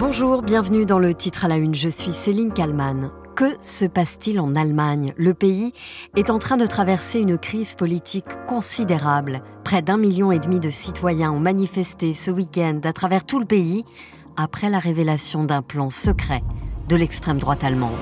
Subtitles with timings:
[0.00, 1.74] Bonjour, bienvenue dans le titre à la une.
[1.74, 3.10] Je suis Céline Kallmann.
[3.36, 5.12] Que se passe-t-il en Allemagne?
[5.18, 5.74] Le pays
[6.16, 9.42] est en train de traverser une crise politique considérable.
[9.62, 13.44] Près d'un million et demi de citoyens ont manifesté ce week-end à travers tout le
[13.44, 13.84] pays
[14.38, 16.42] après la révélation d'un plan secret
[16.88, 17.92] de l'extrême droite allemande.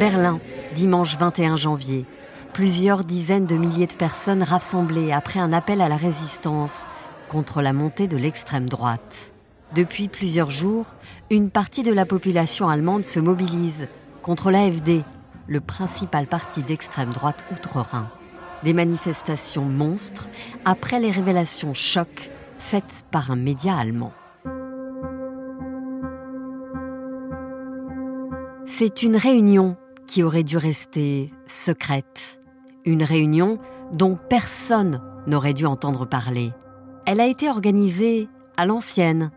[0.00, 0.40] Berlin,
[0.74, 2.06] dimanche 21 janvier.
[2.54, 6.86] Plusieurs dizaines de milliers de personnes rassemblées après un appel à la résistance
[7.28, 9.30] contre la montée de l'extrême droite.
[9.74, 10.86] Depuis plusieurs jours,
[11.28, 13.88] une partie de la population allemande se mobilise
[14.22, 15.04] contre l'AFD,
[15.46, 18.08] le principal parti d'extrême droite outre-Rhin.
[18.62, 20.30] Des manifestations monstres
[20.64, 24.14] après les révélations chocs faites par un média allemand.
[28.64, 29.76] C'est une réunion
[30.10, 32.40] qui aurait dû rester secrète.
[32.84, 33.60] Une réunion
[33.92, 36.50] dont personne n'aurait dû entendre parler.
[37.06, 39.30] Elle a été organisée à l'ancienne.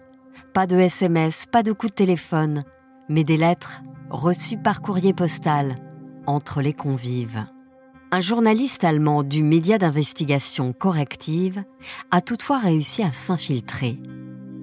[0.52, 2.64] Pas de SMS, pas de coup de téléphone,
[3.08, 5.76] mais des lettres reçues par courrier postal
[6.26, 7.46] entre les convives.
[8.12, 11.64] Un journaliste allemand du média d'investigation corrective
[12.10, 14.00] a toutefois réussi à s'infiltrer.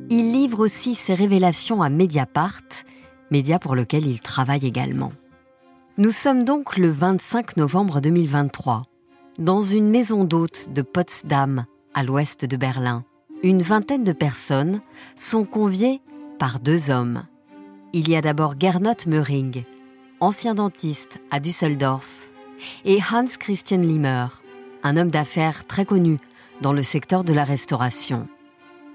[0.08, 2.62] Il livre aussi ses révélations à Mediapart,
[3.30, 5.12] média pour lequel il travaille également.
[5.98, 8.84] Nous sommes donc le 25 novembre 2023,
[9.38, 13.04] dans une maison d'hôte de Potsdam, à l'ouest de Berlin.
[13.42, 14.82] Une vingtaine de personnes
[15.16, 16.00] sont conviées
[16.38, 17.24] par deux hommes.
[17.92, 19.64] Il y a d'abord Gernot Möring,
[20.20, 22.30] ancien dentiste à Düsseldorf,
[22.84, 24.28] et Hans Christian Limmer,
[24.84, 26.18] un homme d'affaires très connu
[26.62, 28.28] dans le secteur de la restauration.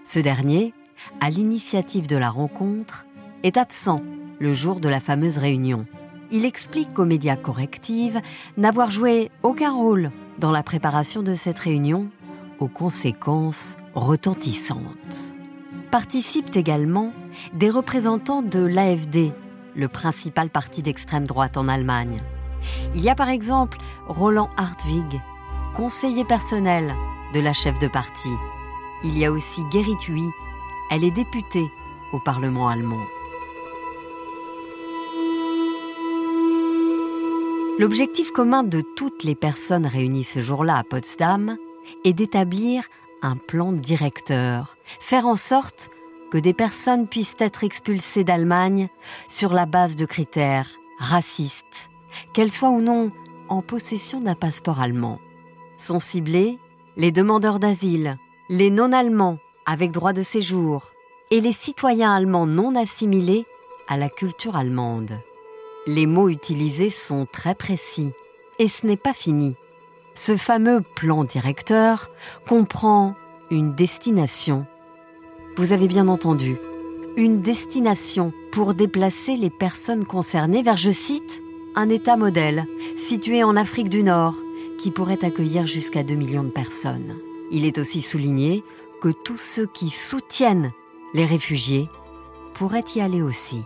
[0.06, 0.74] Ce dernier,
[1.20, 3.06] à l'initiative de la rencontre,
[3.44, 4.02] est absent
[4.40, 5.86] le jour de la fameuse réunion
[6.32, 8.18] il explique aux médias correctifs
[8.58, 12.10] n'avoir joué aucun rôle dans la préparation de cette réunion,
[12.60, 15.34] aux conséquences retentissantes.
[15.92, 17.12] Participent également
[17.54, 19.32] des représentants de l'AFD,
[19.76, 22.22] le principal parti d'extrême droite en Allemagne.
[22.96, 23.78] Il y a par exemple
[24.08, 25.22] Roland Hartwig,
[25.76, 26.94] conseiller personnel
[27.34, 28.30] de la chef de parti.
[29.04, 30.24] Il y a aussi Gerrit Huy,
[30.90, 31.70] elle est députée
[32.14, 33.04] au Parlement allemand.
[37.78, 41.58] L'objectif commun de toutes les personnes réunies ce jour-là à Potsdam
[42.06, 42.86] est d'établir
[43.22, 45.90] un plan directeur, faire en sorte
[46.32, 48.88] que des personnes puissent être expulsées d'Allemagne
[49.28, 50.70] sur la base de critères
[51.00, 51.90] racistes,
[52.32, 53.12] qu'elles soient ou non
[53.50, 55.20] en possession d'un passeport allemand.
[55.78, 56.58] Sont ciblés
[56.96, 60.92] les demandeurs d'asile, les non-allemands avec droit de séjour
[61.30, 63.46] et les citoyens allemands non assimilés
[63.90, 65.20] à la culture allemande.
[65.88, 68.12] Les mots utilisés sont très précis.
[68.58, 69.56] Et ce n'est pas fini.
[70.16, 72.10] Ce fameux plan directeur
[72.48, 73.14] comprend
[73.52, 74.66] une destination.
[75.58, 76.58] Vous avez bien entendu,
[77.18, 81.44] une destination pour déplacer les personnes concernées vers, je cite,
[81.76, 82.66] un État modèle
[82.98, 84.36] situé en Afrique du Nord
[84.80, 87.18] qui pourrait accueillir jusqu'à 2 millions de personnes.
[87.52, 88.64] Il est aussi souligné
[89.02, 90.72] que tous ceux qui soutiennent
[91.14, 91.90] les réfugiés
[92.56, 93.66] pourraient y aller aussi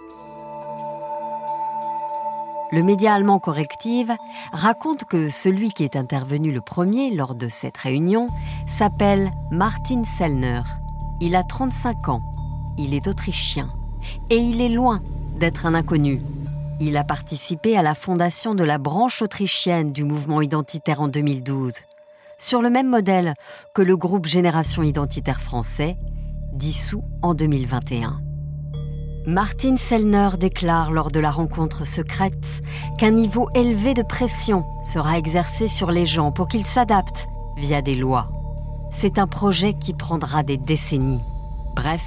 [2.72, 4.13] le média allemand Corrective
[4.52, 8.28] raconte que celui qui est intervenu le premier lors de cette réunion
[8.68, 10.62] s'appelle Martin Sellner.
[11.19, 12.22] Il a 35 ans,
[12.78, 13.69] il est autrichien
[14.30, 15.02] et il est loin
[15.40, 16.22] d'être un inconnu.
[16.80, 21.74] Il a participé à la fondation de la branche autrichienne du mouvement identitaire en 2012,
[22.38, 23.34] sur le même modèle
[23.74, 25.97] que le groupe Génération Identitaire français,
[26.53, 28.29] dissous en 2021.
[29.25, 32.63] Martin Sellner déclare lors de la rencontre secrète
[32.97, 37.96] qu'un niveau élevé de pression sera exercé sur les gens pour qu'ils s'adaptent via des
[37.96, 38.30] lois.
[38.91, 41.22] C'est un projet qui prendra des décennies.
[41.75, 42.03] Bref,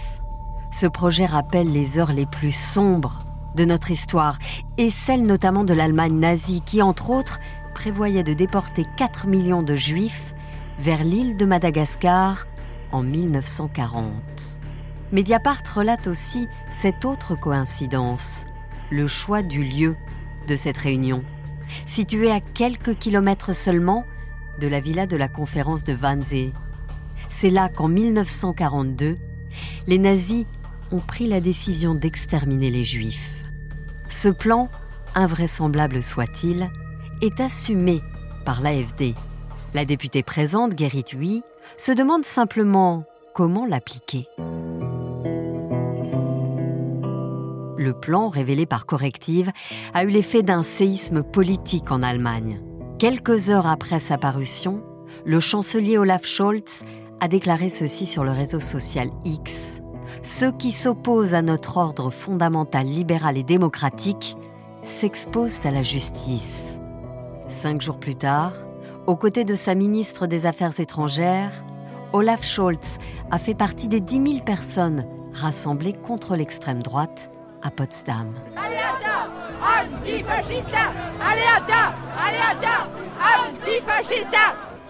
[0.72, 3.18] ce projet rappelle les heures les plus sombres
[3.54, 4.38] de notre histoire
[4.78, 7.38] et celle notamment de l'Allemagne nazie qui, entre autres,
[7.74, 10.34] prévoyait de déporter 4 millions de juifs
[10.78, 12.46] vers l'île de Madagascar
[12.90, 14.61] en 1940.
[15.12, 18.46] Mediapart relate aussi cette autre coïncidence,
[18.90, 19.94] le choix du lieu
[20.48, 21.22] de cette réunion,
[21.84, 24.06] située à quelques kilomètres seulement
[24.58, 26.54] de la villa de la conférence de Wannsee.
[27.28, 29.18] C'est là qu'en 1942,
[29.86, 30.46] les nazis
[30.92, 33.44] ont pris la décision d'exterminer les juifs.
[34.08, 34.70] Ce plan,
[35.14, 36.70] invraisemblable soit-il,
[37.20, 38.00] est assumé
[38.46, 39.14] par l'AFD.
[39.74, 41.42] La députée présente, Gerrit Huy,
[41.76, 43.04] se demande simplement
[43.34, 44.26] comment l'appliquer.
[47.78, 49.50] Le plan, révélé par Corrective,
[49.94, 52.60] a eu l'effet d'un séisme politique en Allemagne.
[52.98, 54.82] Quelques heures après sa parution,
[55.24, 56.82] le chancelier Olaf Scholz
[57.20, 59.80] a déclaré ceci sur le réseau social X.
[60.22, 64.36] Ceux qui s'opposent à notre ordre fondamental libéral et démocratique
[64.84, 66.78] s'exposent à la justice.
[67.48, 68.52] Cinq jours plus tard,
[69.06, 71.64] aux côtés de sa ministre des Affaires étrangères,
[72.12, 72.98] Olaf Scholz
[73.30, 77.30] a fait partie des 10 000 personnes rassemblées contre l'extrême droite
[77.62, 78.34] à Potsdam.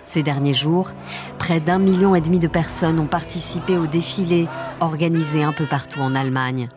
[0.04, 0.90] Ces derniers jours,
[1.38, 4.48] près d'un million et demi de personnes ont participé au défilé
[4.80, 6.68] organisé un peu partout en Allemagne,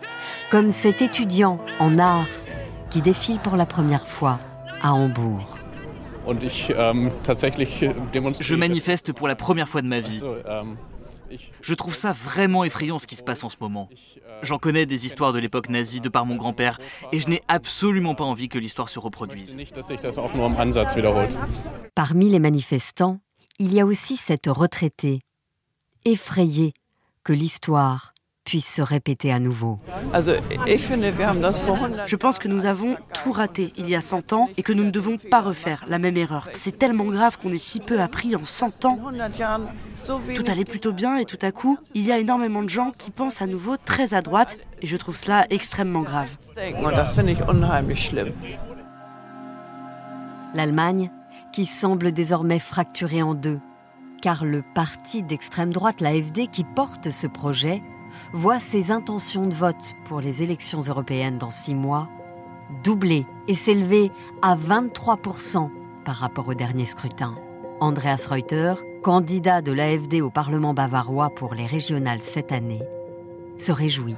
[0.51, 2.27] comme cet étudiant en art
[2.89, 4.39] qui défile pour la première fois
[4.81, 5.57] à Hambourg.
[6.27, 7.11] Ähm,
[8.39, 10.21] Je manifeste pour la première fois de ma vie.
[11.61, 13.89] Je trouve ça vraiment effrayant ce qui se passe en ce moment.
[14.41, 16.79] J'en connais des histoires de l'époque nazie de par mon grand-père
[17.11, 19.57] et je n'ai absolument pas envie que l'histoire se reproduise.
[21.95, 23.19] Parmi les manifestants,
[23.59, 25.21] il y a aussi cette retraitée,
[26.03, 26.73] effrayée
[27.23, 28.14] que l'histoire
[28.45, 29.79] puisse se répéter à nouveau.
[32.05, 34.83] Je pense que nous avons tout raté il y a 100 ans et que nous
[34.83, 36.47] ne devons pas refaire la même erreur.
[36.53, 38.99] C'est tellement grave qu'on ait si peu appris en 100 ans.
[40.35, 43.09] Tout allait plutôt bien et tout à coup, il y a énormément de gens qui
[43.11, 46.29] pensent à nouveau très à droite et je trouve cela extrêmement grave.
[50.53, 51.11] L'Allemagne,
[51.51, 53.59] qui semble désormais fracturée en deux,
[54.21, 57.81] car le parti d'extrême droite, l'AFD, qui porte ce projet,
[58.33, 62.07] voit ses intentions de vote pour les élections européennes dans six mois
[62.83, 65.69] doubler et s'élever à 23%
[66.03, 67.35] par rapport au dernier scrutin.
[67.79, 72.81] Andreas Reuter, candidat de l'AFD au Parlement bavarois pour les régionales cette année,
[73.57, 74.15] se réjouit.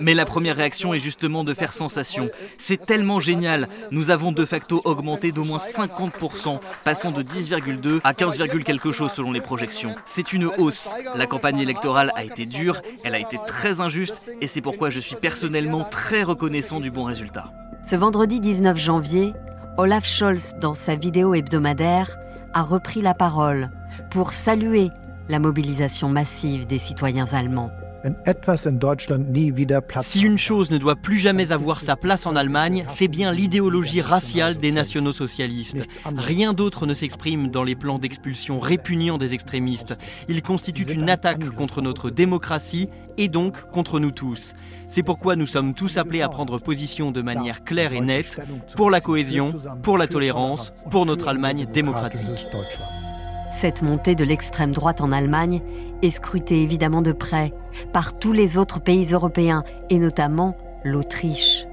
[0.00, 2.28] Mais la première réaction est justement de faire sensation.
[2.58, 3.68] C'est tellement génial.
[3.90, 9.12] Nous avons de facto augmenté d'au moins 50%, passant de 10,2 à 15, quelque chose
[9.12, 9.94] selon les projections.
[10.06, 10.90] C'est une hausse.
[11.14, 15.00] La campagne électorale a été dure, elle a été très injuste, et c'est pourquoi je
[15.00, 17.52] suis personnellement très reconnaissant du bon résultat.
[17.82, 19.34] Ce vendredi 19 janvier,
[19.76, 22.16] Olaf Scholz, dans sa vidéo hebdomadaire,
[22.52, 23.70] a repris la parole
[24.10, 24.90] pour saluer
[25.28, 27.70] la mobilisation massive des citoyens allemands.
[30.02, 34.02] Si une chose ne doit plus jamais avoir sa place en Allemagne, c'est bien l'idéologie
[34.02, 36.00] raciale des nationaux-socialistes.
[36.16, 39.96] Rien d'autre ne s'exprime dans les plans d'expulsion répugnants des extrémistes.
[40.28, 44.54] Ils constituent une attaque contre notre démocratie et donc contre nous tous.
[44.86, 48.38] C'est pourquoi nous sommes tous appelés à prendre position de manière claire et nette
[48.76, 49.52] pour la cohésion,
[49.82, 52.20] pour la tolérance, pour notre Allemagne démocratique.
[53.54, 55.62] Cette montée de l'extrême droite en Allemagne
[56.02, 57.52] est scrutée évidemment de près
[57.92, 61.64] par tous les autres pays européens et notamment l'Autriche.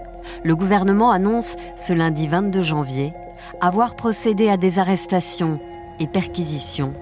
[0.44, 3.14] Le gouvernement annonce ce lundi 22 janvier
[3.60, 5.60] avoir procédé à des arrestations
[6.00, 6.94] et perquisitions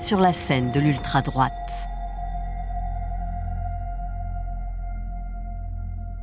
[0.00, 1.52] sur la scène de l'ultra-droite.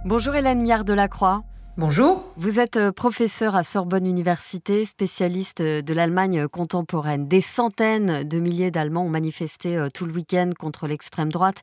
[0.03, 1.44] Bonjour Hélène Miard de la Croix.
[1.79, 2.25] Bonjour.
[2.35, 7.29] Vous êtes euh, professeur à Sorbonne Université, spécialiste euh, de l'Allemagne contemporaine.
[7.29, 11.61] Des centaines de milliers d'Allemands ont manifesté euh, tout le week-end contre l'extrême droite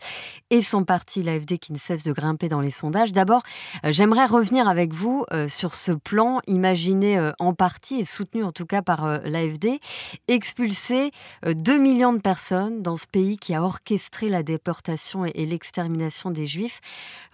[0.48, 3.12] et son parti, l'AFD, qui ne cesse de grimper dans les sondages.
[3.12, 3.42] D'abord,
[3.84, 8.80] j'aimerais revenir avec vous sur ce plan imaginé en partie et soutenu en tout cas
[8.80, 9.80] par l'AFD,
[10.28, 11.10] expulser
[11.44, 16.46] 2 millions de personnes dans ce pays qui a orchestré la déportation et l'extermination des
[16.46, 16.80] Juifs.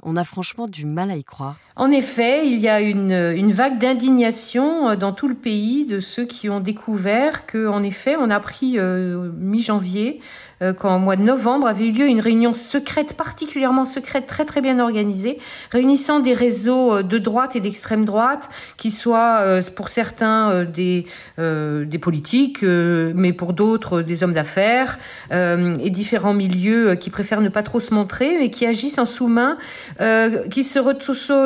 [0.02, 1.56] On a franchement du mal à y croire.
[1.76, 6.24] En effet, il y a une, vague d'indignation euh, dans tout le pays de ceux
[6.24, 10.20] qui ont découvert que, en effet, on a pris euh, mi-janvier
[10.62, 14.60] euh, qu'en mois de novembre avait eu lieu une réunion secrète, particulièrement secrète, très très
[14.60, 15.38] bien organisée,
[15.70, 19.42] réunissant des réseaux euh, de droite et d'extrême droite, qui soient
[19.76, 21.06] pour certains des,
[21.38, 24.98] des politiques, mais pour d'autres des hommes d'affaires,
[25.30, 29.58] et différents milieux qui préfèrent ne pas trop se montrer, mais qui agissent en sous-main,
[30.50, 30.80] qui se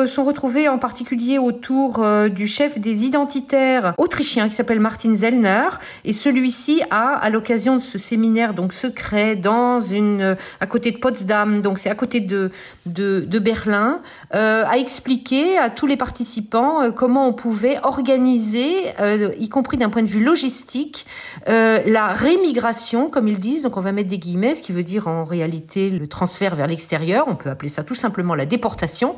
[0.07, 1.06] sont retrouvés en particulier
[1.39, 5.69] autour du chef des identitaires autrichiens qui s'appelle Martin Zellner,
[6.05, 10.97] et celui-ci a, à l'occasion de ce séminaire donc secret, dans une à côté de
[10.97, 12.51] Potsdam, donc c'est à côté de
[12.85, 14.01] de, de Berlin,
[14.33, 19.77] euh, a expliqué à tous les participants euh, comment on pouvait organiser, euh, y compris
[19.77, 21.05] d'un point de vue logistique,
[21.47, 23.63] euh, la rémigration, comme ils disent.
[23.63, 26.67] Donc on va mettre des guillemets, ce qui veut dire en réalité le transfert vers
[26.67, 27.25] l'extérieur.
[27.27, 29.15] On peut appeler ça tout simplement la déportation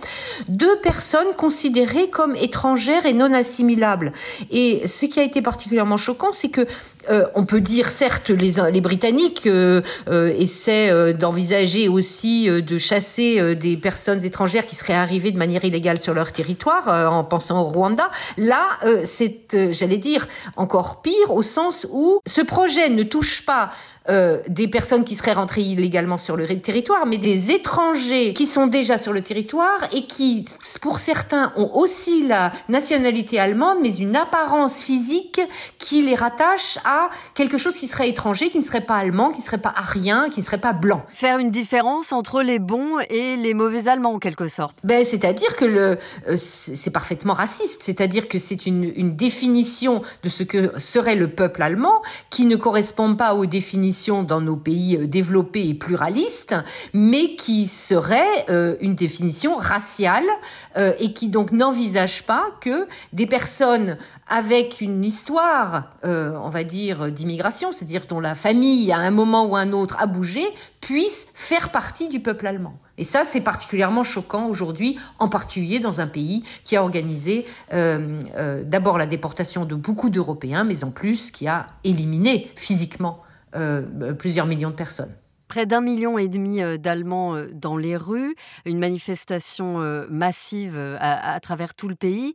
[0.48, 1.79] de personnes considérées
[2.12, 4.14] comme étrangères et non assimilables.
[4.52, 6.66] Et ce qui a été particulièrement choquant, c'est que
[7.10, 13.78] euh, on peut dire certes les, Britanniques euh, euh, essaient d'envisager aussi de chasser des
[13.78, 18.10] personnes étrangères qui seraient arrivées de manière illégale sur leur territoire en pensant au Rwanda.
[18.38, 18.62] Là,
[19.04, 23.70] c'est, j'allais dire, encore pire au sens où ce projet ne touche pas
[24.48, 28.98] des personnes qui seraient rentrées illégalement sur le territoire, mais des étrangers qui sont déjà
[28.98, 30.46] sur le territoire et qui,
[30.82, 35.42] pour certains, ont aussi la nationalité allemande, mais une apparence physique
[35.78, 39.40] qui les rattache à quelque chose qui serait étranger, qui ne serait pas allemand, qui
[39.40, 41.04] ne serait pas arien, qui ne serait pas blanc.
[41.10, 44.78] Faire une différence entre les bons et les mauvais Allemands, en quelque sorte.
[44.84, 45.98] Ben, c'est-à-dire que le,
[46.28, 47.84] euh, c'est parfaitement raciste.
[47.84, 52.56] C'est-à-dire que c'est une, une définition de ce que serait le peuple allemand qui ne
[52.56, 56.56] correspond pas aux définitions dans nos pays euh, développés et pluralistes,
[56.94, 60.26] mais qui serait euh, une définition raciale
[60.78, 63.98] euh, et qui donc n'envisage pas que des personnes
[64.28, 69.56] avec une histoire, on va dire, d'immigration, c'est-à-dire dont la famille à un moment ou
[69.56, 70.44] un autre a bougé,
[70.82, 72.78] puissent faire partie du peuple allemand.
[72.98, 78.98] Et ça, c'est particulièrement choquant aujourd'hui, en particulier dans un pays qui a organisé d'abord
[78.98, 83.24] la déportation de beaucoup d'Européens, mais en plus qui a éliminé physiquement
[83.56, 85.14] euh, plusieurs millions de personnes.
[85.50, 89.80] Près d'un million et demi euh, d'Allemands euh, dans les rues, une manifestation
[90.10, 92.34] massive à, travers tout le pays.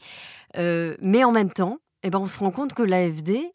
[0.56, 3.52] mais en même temps, eh ben, on se rend compte que l'AFD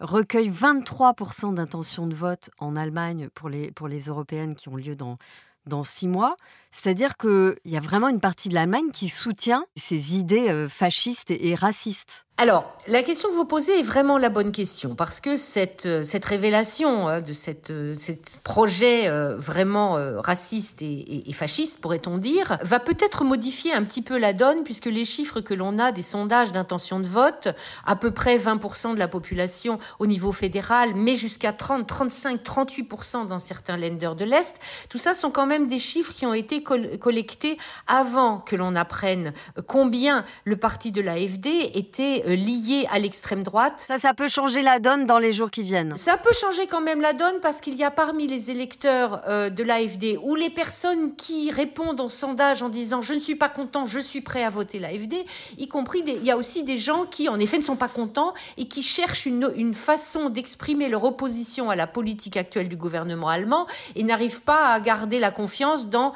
[0.00, 4.94] recueille 23% d'intentions de vote en Allemagne pour les, pour les européennes qui ont lieu
[4.94, 5.18] dans,
[5.66, 6.36] dans six mois.
[6.70, 11.54] C'est-à-dire qu'il y a vraiment une partie de l'Allemagne qui soutient ces idées fascistes et
[11.54, 12.26] racistes.
[12.42, 16.04] Alors, la question que vous posez est vraiment la bonne question parce que cette, euh,
[16.04, 22.16] cette révélation hein, de cette, euh, cette projet euh, vraiment raciste et, et, fasciste, pourrait-on
[22.16, 25.92] dire, va peut-être modifier un petit peu la donne puisque les chiffres que l'on a
[25.92, 27.48] des sondages d'intention de vote,
[27.84, 33.26] à peu près 20% de la population au niveau fédéral, mais jusqu'à 30, 35, 38%
[33.26, 34.56] dans certains lenders de l'Est,
[34.88, 39.34] tout ça sont quand même des chiffres qui ont été collectés avant que l'on apprenne
[39.66, 43.84] combien le parti de l'AFD était lié à l'extrême droite.
[43.86, 45.96] Ça, ça peut changer la donne dans les jours qui viennent.
[45.96, 49.50] Ça peut changer quand même la donne parce qu'il y a parmi les électeurs euh,
[49.50, 53.48] de l'AFD ou les personnes qui répondent au sondage en disant je ne suis pas
[53.48, 55.24] content, je suis prêt à voter l'AFD,
[55.58, 57.88] y compris des, il y a aussi des gens qui en effet ne sont pas
[57.88, 62.76] contents et qui cherchent une, une façon d'exprimer leur opposition à la politique actuelle du
[62.76, 66.12] gouvernement allemand et n'arrivent pas à garder la confiance dans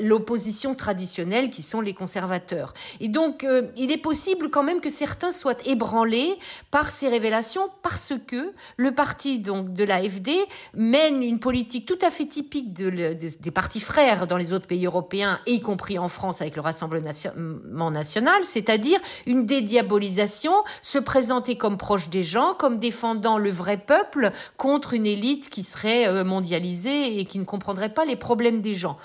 [0.00, 2.74] l'opposition traditionnelle qui sont les conservateurs.
[3.00, 6.38] Et donc euh, il est possible quand même que certains soient ébranlé
[6.70, 10.30] par ces révélations parce que le parti donc de l'AFD
[10.74, 15.40] mène une politique tout à fait typique des partis frères dans les autres pays européens,
[15.46, 20.52] y compris en France avec le Rassemblement national, c'est-à-dire une dédiabolisation,
[20.82, 25.64] se présenter comme proche des gens, comme défendant le vrai peuple contre une élite qui
[25.64, 28.96] serait euh, mondialisée et qui ne comprendrait pas les problèmes des gens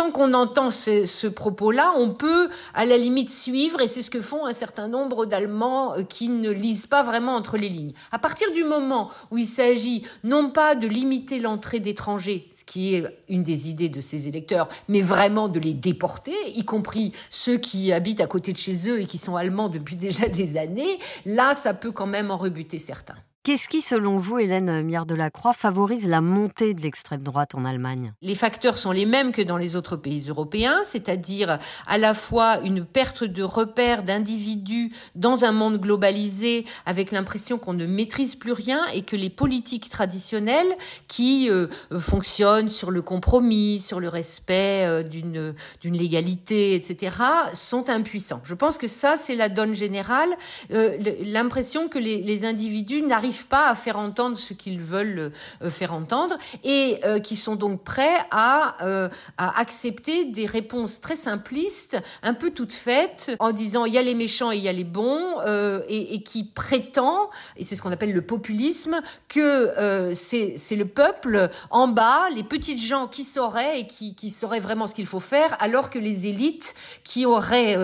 [0.00, 4.22] tant qu'on entend ce, propos-là, on peut à la limite suivre, et c'est ce que
[4.22, 7.92] font un certain nombre d'Allemands euh, qui ne lisent pas vraiment entre les lignes.
[8.10, 12.94] À partir du moment où il s'agit non pas de limiter l'entrée d'étrangers, ce qui
[12.94, 17.58] est une des idées de ces électeurs, mais vraiment de les déporter, y compris ceux
[17.58, 20.98] qui habitent à côté de chez eux et qui sont allemands depuis déjà des années,
[21.26, 23.16] là, ça peut quand même en rebuter certains.
[23.42, 27.54] Qu'est-ce qui, selon vous, Hélène Miard de la Croix, favorise la montée de l'extrême droite
[27.54, 28.12] en Allemagne?
[28.20, 32.58] Les facteurs sont les mêmes que dans les autres pays européens, c'est-à-dire à la fois
[32.58, 38.52] une perte de repères d'individus dans un monde globalisé avec l'impression qu'on ne maîtrise plus
[38.52, 40.76] rien et que les politiques traditionnelles
[41.08, 41.66] qui euh,
[41.98, 47.16] fonctionnent sur le compromis, sur le respect euh, d'une d'une légalité, etc.,
[47.54, 48.42] sont impuissants.
[48.44, 50.28] Je pense que ça, c'est la donne générale,
[50.72, 55.32] euh, l'impression que les, les individus n'arrivent pas à faire entendre ce qu'ils veulent
[55.62, 59.08] euh, faire entendre et euh, qui sont donc prêts à, euh,
[59.38, 64.02] à accepter des réponses très simplistes, un peu toutes faites, en disant il y a
[64.02, 65.40] les méchants et il y a les bons,
[65.88, 71.48] et, et, qui prétend, et c'est ce qu'on appelle le populisme, que c'est le peuple
[71.70, 75.20] en bas, les petites gens qui sauraient et qui, qui sauraient vraiment ce qu'il faut
[75.20, 77.76] faire, alors que les élites qui auraient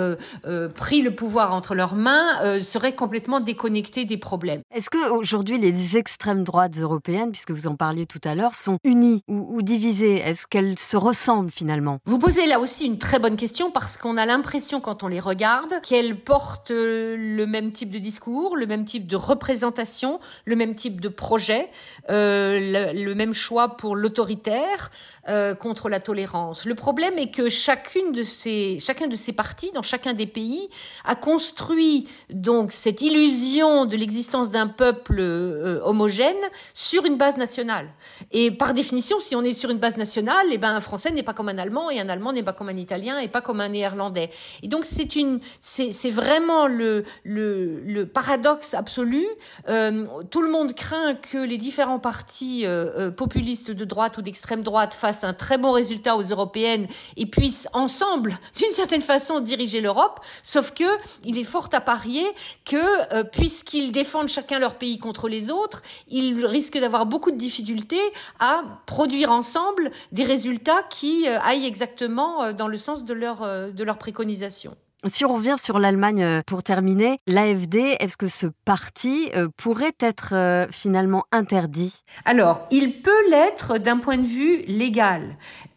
[0.75, 4.63] pris le pouvoir entre leurs mains seraient complètement déconnectées des problèmes.
[4.75, 8.79] Est-ce que aujourd'hui les extrêmes droites européennes, puisque vous en parliez tout à l'heure, sont
[8.85, 11.99] unies ou, divisées Est-ce qu'elles se ressemblent finalement?
[12.07, 15.21] Vous posez là aussi une très bonne question parce qu'on a l'impression quand on les
[15.21, 20.57] regarde qu'elles portent euh, le même type de discours, le même type de représentation, le
[20.57, 21.69] même type de projet,
[22.09, 24.91] euh, le, même choix pour l'autoritaire
[25.29, 26.65] euh, contre la tolérance.
[26.65, 30.71] Le problème est que chacune de ces, chacun de ces partis dans chacun des pays
[31.05, 36.37] a construit donc cette illusion de l'existence d'un peuple euh, homogène
[36.75, 37.89] sur une base nationale.
[38.33, 41.23] Et par définition, si on est sur une base nationale, eh ben un Français n'est
[41.23, 43.61] pas comme un Allemand et un Allemand n'est pas comme un Italien et pas comme
[43.61, 44.31] un Néerlandais.
[44.63, 49.27] Et donc c'est une, c'est vraiment le, le, le paradoxe absolu.
[49.69, 54.63] Euh, tout le monde craint que les différents partis euh, populistes de droite ou d'extrême
[54.63, 59.81] droite fassent un très bon résultat aux européennes et puissent ensemble, d'une certaine façon, diriger
[59.81, 60.21] l'Europe.
[60.43, 60.85] Sauf que
[61.25, 62.25] il est fort à parier
[62.65, 68.01] que puisqu'ils défendent chacun leur pays contre les autres, ils risquent d'avoir beaucoup de difficultés
[68.39, 73.43] à produire ensemble des résultats qui euh, aillent exactement euh, dans le sens de leur,
[73.43, 74.77] euh, de leur préconisation.
[75.07, 81.27] Si on revient sur l'Allemagne pour terminer, l'AFD, est-ce que ce parti pourrait être finalement
[81.31, 82.03] interdit?
[82.25, 85.37] Alors, il peut l'être d'un point de vue légal.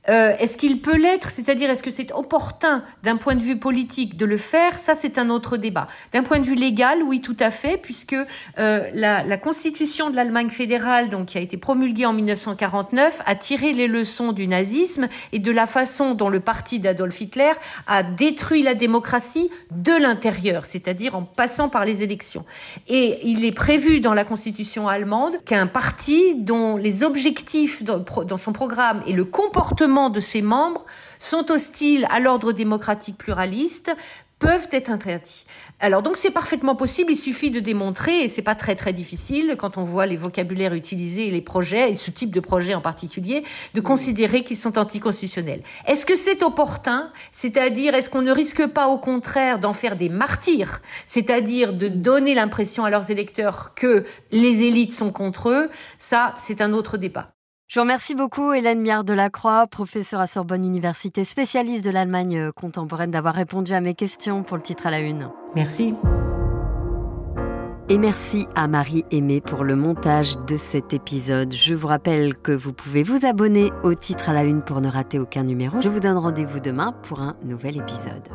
[0.10, 1.30] Euh, est-ce qu'il peut l'être?
[1.30, 4.78] C'est-à-dire, est-ce que c'est opportun d'un point de vue politique de le faire?
[4.78, 5.88] Ça, c'est un autre débat.
[6.13, 8.16] D'un point de vue légal, oui, tout à fait, puisque
[8.58, 13.72] euh, la, constitution de l'Allemagne fédérale, donc qui a été promulguée en 1949, a tiré
[13.72, 17.51] les leçons du nazisme et de la façon dont le parti d'Adolf Hitler
[17.88, 22.46] a détruit la démocratie de l'intérieur, c'est-à-dire en passant par les élections.
[22.88, 28.51] Et il est prévu dans la constitution allemande qu'un parti dont les objectifs dans son
[28.51, 30.86] programme et le comportement de ses membres
[31.20, 33.94] sont hostiles à l'ordre démocratique pluraliste
[34.39, 35.46] peuvent être interdits.
[35.79, 39.56] Alors donc c'est parfaitement possible, il suffit de démontrer et c'est pas très très difficile
[39.58, 42.82] quand on voit les vocabulaires utilisés et les projets et ce type de projet en
[42.82, 45.62] particulier de considérer qu'ils sont anticonstitutionnels.
[45.86, 47.12] Est-ce que c'est opportun?
[47.34, 52.34] C'est-à-dire est-ce qu'on ne risque pas au contraire d'en faire des martyrs, c'est-à-dire de donner
[52.34, 55.70] l'impression à leurs électeurs que les élites sont contre eux?
[55.98, 57.34] Ça, c'est un autre débat.
[57.70, 61.92] Je vous remercie beaucoup, Hélène Miard de la Croix, professeure à Sorbonne Université, spécialiste de
[61.92, 65.30] l'Allemagne euh, contemporaine, d'avoir répondu à mes questions pour le titre à la une.
[65.56, 65.94] Merci.
[67.88, 71.54] Et merci à Marie Aimée pour le montage de cet épisode.
[71.54, 74.90] Je vous rappelle que vous pouvez vous abonner au titre à la une pour ne
[74.90, 75.80] rater aucun numéro.
[75.80, 78.28] Je vous donne rendez-vous demain pour un nouvel épisode.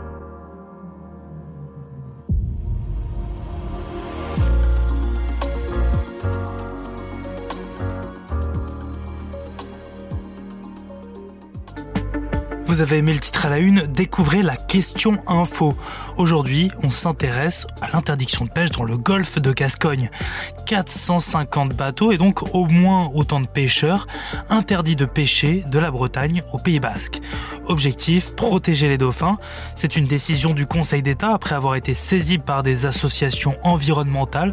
[12.75, 15.76] Vous avez aimé le titre à la une, découvrez la question info.
[16.17, 20.10] Aujourd'hui, on s'intéresse à l'interdiction de pêche dans le golfe de Gascogne.
[20.67, 24.08] 450 bateaux et donc au moins autant de pêcheurs
[24.49, 27.21] interdits de pêcher de la Bretagne au Pays Basque.
[27.67, 29.39] Objectif, protéger les dauphins.
[29.76, 34.52] C'est une décision du Conseil d'État après avoir été saisi par des associations environnementales.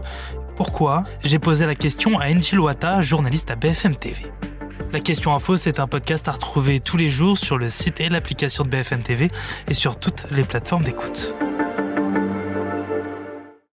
[0.56, 1.06] Pourquoi?
[1.24, 2.60] J'ai posé la question à Enchil
[3.00, 4.32] journaliste à BFM TV.
[4.94, 8.10] La question info, c'est un podcast à retrouver tous les jours sur le site et
[8.10, 9.32] l'application de BFM TV
[9.70, 11.34] et sur toutes les plateformes d'écoute.